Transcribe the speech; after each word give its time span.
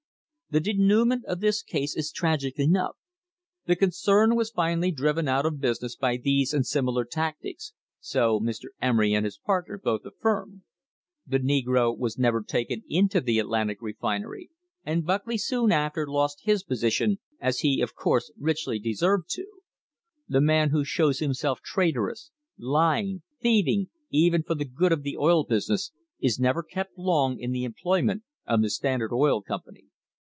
The 0.51 0.59
denouement 0.59 1.23
of 1.29 1.39
this 1.39 1.63
case 1.63 1.95
is 1.95 2.11
tragic 2.11 2.59
enough. 2.59 2.97
The 3.67 3.75
concern 3.77 4.35
was 4.35 4.49
finally 4.51 4.91
driven 4.91 5.29
out 5.29 5.45
of 5.45 5.61
business 5.61 5.95
by 5.95 6.17
these 6.17 6.53
and 6.53 6.67
similar 6.67 7.05
tactics, 7.05 7.71
so 8.01 8.37
Mr. 8.41 8.65
Emery 8.81 9.13
and 9.13 9.23
his 9.23 9.37
partner 9.37 9.77
both 9.81 10.03
affirm. 10.03 10.63
The 11.25 11.39
negro 11.39 11.97
was 11.97 12.19
never 12.19 12.43
taken 12.43 12.83
into 12.89 13.21
the 13.21 13.39
Atlantic 13.39 13.77
Refinery, 13.79 14.49
and 14.83 15.05
Buckley 15.05 15.37
soon 15.37 15.71
after 15.71 16.05
lost 16.05 16.41
his 16.43 16.65
position, 16.65 17.19
as 17.39 17.59
he 17.59 17.79
of 17.79 17.95
course 17.95 18.29
richly 18.37 18.77
deserved 18.77 19.29
to. 19.29 19.45
A 20.33 20.41
man 20.41 20.71
who 20.71 20.83
shows 20.83 21.19
himself 21.19 21.61
traitorous, 21.61 22.29
lying, 22.59 23.21
thieving, 23.39 23.87
even 24.09 24.43
for 24.43 24.55
the 24.55 24.65
"good 24.65 24.91
of 24.91 25.03
the 25.03 25.15
oil 25.15 25.45
business," 25.45 25.93
is 26.19 26.41
never 26.41 26.61
kept 26.61 26.97
long 26.97 27.39
in 27.39 27.53
the 27.53 27.63
em 27.63 27.73
ployment 27.85 28.23
of 28.45 28.61
the 28.61 28.69
Standard 28.69 29.13
Oil 29.13 29.41
Company. 29.41 29.85